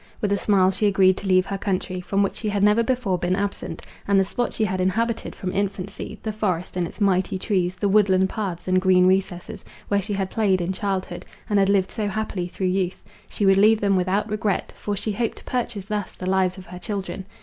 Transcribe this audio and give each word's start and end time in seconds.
With 0.19 0.31
a 0.31 0.37
smile 0.39 0.71
she 0.71 0.87
agreed 0.87 1.15
to 1.17 1.27
leave 1.27 1.45
her 1.45 1.59
country, 1.59 2.01
from 2.01 2.23
which 2.23 2.37
she 2.37 2.49
had 2.49 2.63
never 2.63 2.81
before 2.81 3.19
been 3.19 3.35
absent, 3.35 3.83
and 4.07 4.19
the 4.19 4.25
spot 4.25 4.51
she 4.51 4.65
had 4.65 4.81
inhabited 4.81 5.35
from 5.35 5.53
infancy; 5.53 6.17
the 6.23 6.33
forest 6.33 6.75
and 6.75 6.87
its 6.87 6.99
mighty 6.99 7.37
trees, 7.37 7.75
the 7.75 7.87
woodland 7.87 8.27
paths 8.27 8.67
and 8.67 8.81
green 8.81 9.05
recesses, 9.05 9.63
where 9.89 10.01
she 10.01 10.13
had 10.13 10.31
played 10.31 10.59
in 10.59 10.73
childhood, 10.73 11.23
and 11.47 11.59
had 11.59 11.69
lived 11.69 11.91
so 11.91 12.07
happily 12.07 12.47
through 12.47 12.65
youth; 12.65 13.03
she 13.29 13.45
would 13.45 13.57
leave 13.57 13.79
them 13.79 13.95
without 13.95 14.27
regret, 14.27 14.73
for 14.75 14.95
she 14.95 15.11
hoped 15.11 15.37
to 15.37 15.43
purchase 15.43 15.85
thus 15.85 16.13
the 16.13 16.27
lives 16.27 16.57
of 16.57 16.65
her 16.65 16.79
children. 16.79 17.23